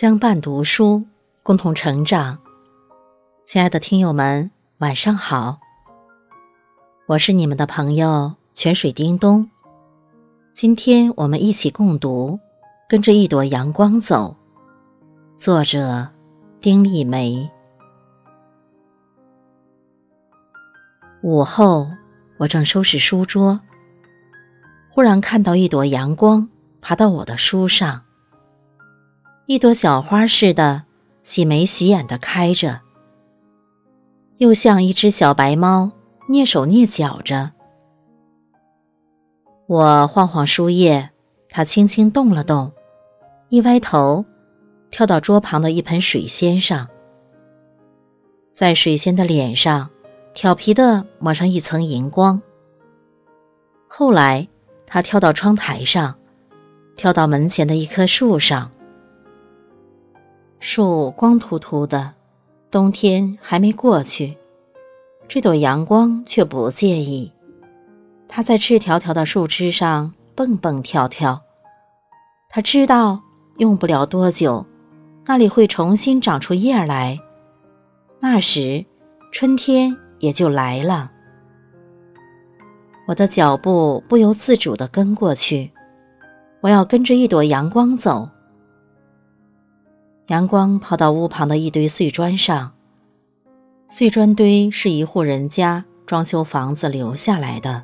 [0.00, 1.04] 相伴读书，
[1.42, 2.38] 共同成长。
[3.52, 5.58] 亲爱的听友们，晚上好，
[7.06, 9.50] 我是你们的朋友泉水叮咚。
[10.58, 12.38] 今天我们一起共读
[12.88, 14.36] 《跟着一朵阳光走》，
[15.44, 16.08] 作者
[16.62, 17.50] 丁立梅。
[21.22, 21.88] 午后，
[22.38, 23.60] 我正收拾书桌，
[24.94, 26.48] 忽然看到一朵阳光
[26.80, 28.00] 爬到我的书上。
[29.50, 30.84] 一朵小花似的，
[31.32, 32.78] 喜眉喜眼的开着，
[34.38, 35.90] 又像一只小白猫，
[36.28, 37.50] 蹑手蹑脚着。
[39.66, 41.10] 我晃晃书页，
[41.48, 42.70] 它轻轻动了动，
[43.48, 44.24] 一歪头，
[44.92, 46.86] 跳到桌旁的一盆水仙上，
[48.56, 49.90] 在水仙的脸上
[50.32, 52.40] 调皮的抹上一层荧光。
[53.88, 54.46] 后来，
[54.86, 56.14] 它跳到窗台上，
[56.96, 58.70] 跳到门前的一棵树上。
[60.72, 62.12] 树光秃秃的，
[62.70, 64.36] 冬天还没过去，
[65.28, 67.32] 这朵阳光却不介意。
[68.28, 71.40] 它在赤条条的树枝上蹦蹦跳跳。
[72.50, 73.18] 它知道
[73.56, 74.64] 用不了多久，
[75.26, 77.18] 那里会重新长出叶来，
[78.20, 78.86] 那时
[79.32, 81.10] 春天也就来了。
[83.08, 85.72] 我的脚步不由自主的跟过去，
[86.60, 88.28] 我要跟着一朵阳光走。
[90.30, 92.70] 阳光跑到屋旁的一堆碎砖上，
[93.98, 97.82] 碎砖堆是一户人家装修房子留下来的，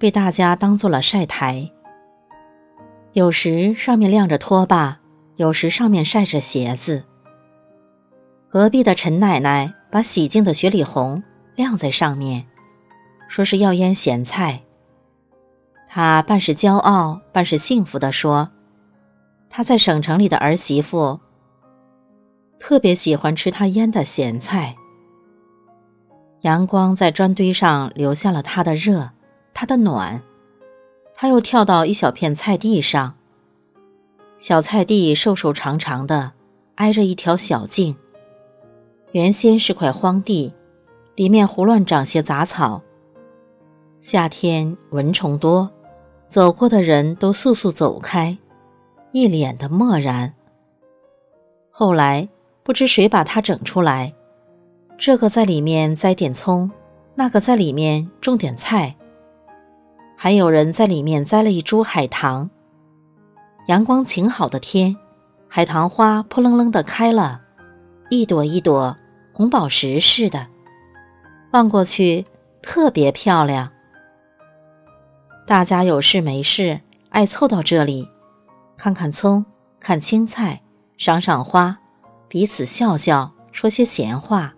[0.00, 1.70] 被大家当做了晒台。
[3.12, 4.98] 有时上面晾着拖把，
[5.36, 7.04] 有时上面晒着鞋子。
[8.50, 11.22] 隔壁的陈奶奶把洗净的雪里红
[11.54, 12.46] 晾在上面，
[13.28, 14.62] 说是要腌咸菜。
[15.86, 18.48] 她半是骄傲，半是幸福的说
[19.48, 21.20] ：“她在省城里的儿媳妇。”
[22.68, 24.74] 特别喜欢吃他腌的咸菜。
[26.40, 29.10] 阳光在砖堆上留下了它的热，
[29.54, 30.22] 它的暖。
[31.14, 33.14] 他又跳到一小片菜地上，
[34.42, 36.32] 小菜地瘦瘦长长的，
[36.74, 37.94] 挨着一条小径。
[39.12, 40.52] 原先是块荒地，
[41.14, 42.82] 里面胡乱长些杂草。
[44.10, 45.70] 夏天蚊虫多，
[46.34, 48.36] 走过的人都速速走开，
[49.12, 50.34] 一脸的漠然。
[51.70, 52.28] 后来。
[52.66, 54.12] 不知谁把它整出来，
[54.98, 56.72] 这个在里面栽点葱，
[57.14, 58.96] 那个在里面种点菜，
[60.16, 62.50] 还有人在里面栽了一株海棠。
[63.68, 64.96] 阳光晴好的天，
[65.46, 67.40] 海棠花扑棱棱的开了，
[68.10, 68.96] 一朵一朵
[69.32, 70.48] 红宝石似的，
[71.52, 72.26] 望过去
[72.62, 73.70] 特别漂亮。
[75.46, 78.08] 大家有事没事，爱凑到这里，
[78.76, 79.46] 看看葱，
[79.78, 80.62] 看青菜，
[80.98, 81.78] 赏赏花。
[82.36, 84.52] 彼此笑笑，说些闲话。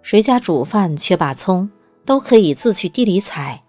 [0.00, 1.70] 谁家煮饭缺把葱，
[2.06, 3.60] 都可以自去地里采。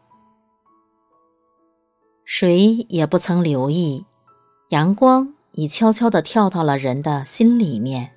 [2.24, 4.06] 谁也不曾留意，
[4.70, 8.12] 阳光已悄悄的跳到了人的心里面。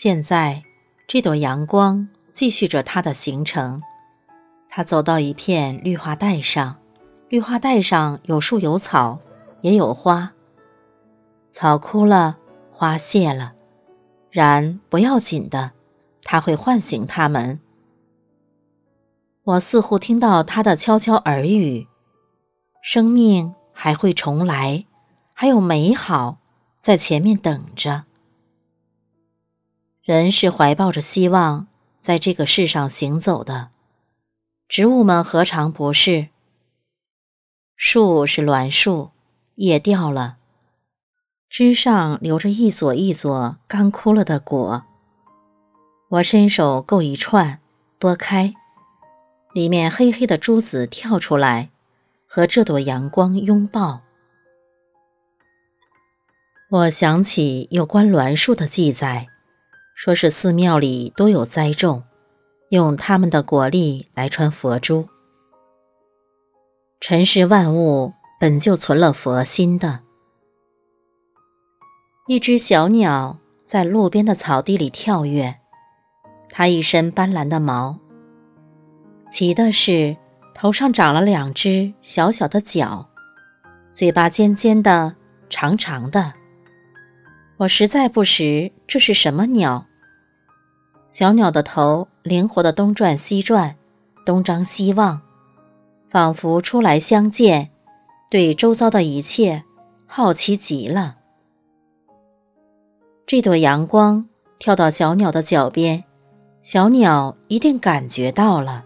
[0.00, 0.62] 现在，
[1.06, 2.08] 这朵阳光
[2.38, 3.82] 继续着它的行程。
[4.70, 6.76] 它走到一片绿化带上，
[7.28, 9.18] 绿化带上有树有草，
[9.60, 10.32] 也有花。
[11.54, 12.38] 草枯了。
[12.82, 13.52] 花谢了，
[14.32, 15.70] 然不要紧的，
[16.24, 17.60] 它会唤醒他们。
[19.44, 21.86] 我似乎听到他的悄悄耳语：
[22.82, 24.84] 生命还会重来，
[25.32, 26.38] 还有美好
[26.82, 28.02] 在前面等着。
[30.02, 31.68] 人是怀抱着希望
[32.04, 33.68] 在这个世上行走的，
[34.68, 36.26] 植物们何尝不是？
[37.76, 39.12] 树是栾树，
[39.54, 40.38] 叶掉了。
[41.62, 44.82] 枝上留着一撮一撮干枯了的果，
[46.10, 47.60] 我伸手够一串，
[48.00, 48.52] 拨开，
[49.54, 51.68] 里面黑黑的珠子跳出来，
[52.26, 54.00] 和这朵阳光拥抱。
[56.68, 59.28] 我想起有关栾树的记载，
[59.94, 62.02] 说是寺庙里都有栽种，
[62.70, 65.06] 用他们的果粒来穿佛珠。
[67.00, 70.00] 尘世万物本就存了佛心的。
[72.28, 73.38] 一只小鸟
[73.68, 75.56] 在路边的草地里跳跃，
[76.50, 77.98] 它一身斑斓的毛，
[79.34, 80.16] 奇的是
[80.54, 83.08] 头上长了两只小小的角，
[83.96, 85.16] 嘴巴尖尖的、
[85.50, 86.32] 长长的。
[87.56, 89.86] 我实在不识这是什么鸟。
[91.18, 93.74] 小鸟的头灵活的东转西转，
[94.24, 95.22] 东张西望，
[96.12, 97.70] 仿佛出来相见，
[98.30, 99.64] 对周遭的一切
[100.06, 101.16] 好奇极了。
[103.32, 106.04] 这朵阳光跳到小鸟的脚边，
[106.70, 108.84] 小鸟一定感觉到了。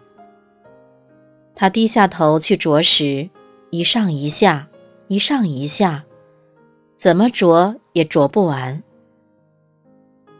[1.56, 3.28] 它低下头去啄食，
[3.70, 4.68] 一上一下，
[5.08, 6.04] 一上一下，
[7.02, 8.84] 怎么啄也啄不完。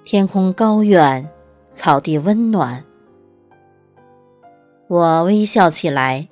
[0.05, 1.29] 天空高远，
[1.83, 2.85] 草地温暖。
[4.87, 6.29] 我微笑起来，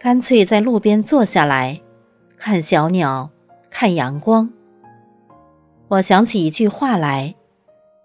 [0.00, 1.80] 干脆在路边坐下来，
[2.36, 3.30] 看小鸟，
[3.70, 4.50] 看阳光。
[5.92, 7.34] 我想起一句话来：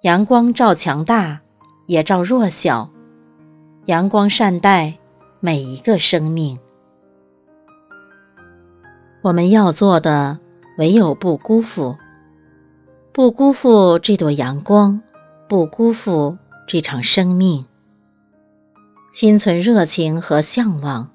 [0.02, 1.40] 阳光照强大，
[1.86, 2.90] 也照弱小。
[3.86, 4.96] 阳光善待
[5.40, 6.60] 每一个生命。
[9.22, 10.38] 我们要做的，
[10.78, 11.96] 唯有不辜负，
[13.14, 15.02] 不辜负这朵阳光，
[15.48, 16.38] 不辜负
[16.68, 17.64] 这场生命。
[19.18, 21.08] 心存热情和向往，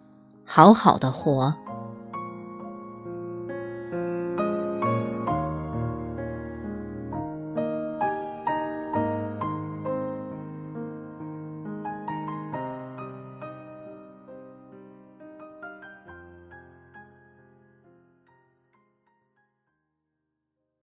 [0.46, 1.52] 好好的活。